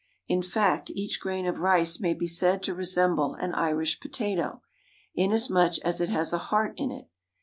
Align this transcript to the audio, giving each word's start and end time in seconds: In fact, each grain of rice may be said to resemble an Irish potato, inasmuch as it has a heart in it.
In 0.27 0.41
fact, 0.41 0.89
each 0.95 1.19
grain 1.19 1.45
of 1.45 1.59
rice 1.59 1.99
may 1.99 2.15
be 2.15 2.25
said 2.25 2.63
to 2.63 2.73
resemble 2.73 3.35
an 3.35 3.53
Irish 3.53 3.99
potato, 3.99 4.63
inasmuch 5.13 5.77
as 5.85 6.01
it 6.01 6.09
has 6.09 6.33
a 6.33 6.39
heart 6.49 6.73
in 6.75 6.89
it. 6.89 7.07